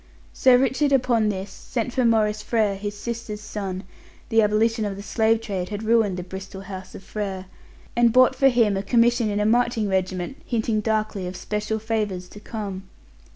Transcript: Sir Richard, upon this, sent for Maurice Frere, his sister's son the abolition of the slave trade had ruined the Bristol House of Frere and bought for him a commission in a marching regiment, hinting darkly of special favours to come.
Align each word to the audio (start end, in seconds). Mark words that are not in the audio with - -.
Sir 0.33 0.57
Richard, 0.57 0.91
upon 0.91 1.29
this, 1.29 1.51
sent 1.51 1.93
for 1.93 2.03
Maurice 2.03 2.41
Frere, 2.41 2.73
his 2.75 2.97
sister's 2.97 3.39
son 3.39 3.83
the 4.29 4.41
abolition 4.41 4.83
of 4.83 4.95
the 4.95 5.03
slave 5.03 5.41
trade 5.41 5.69
had 5.69 5.83
ruined 5.83 6.17
the 6.17 6.23
Bristol 6.23 6.61
House 6.61 6.95
of 6.95 7.03
Frere 7.03 7.45
and 7.95 8.11
bought 8.11 8.33
for 8.33 8.47
him 8.49 8.75
a 8.75 8.81
commission 8.81 9.29
in 9.29 9.39
a 9.39 9.45
marching 9.45 9.87
regiment, 9.87 10.37
hinting 10.43 10.79
darkly 10.81 11.27
of 11.27 11.35
special 11.35 11.77
favours 11.77 12.27
to 12.29 12.39
come. 12.39 12.89